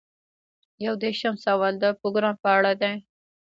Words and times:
یو 0.85 0.93
دېرشم 1.03 1.35
سوال 1.45 1.73
د 1.79 1.85
پروګرام 1.99 2.35
په 2.43 2.49
اړه 2.57 2.71
دی. 2.81 2.95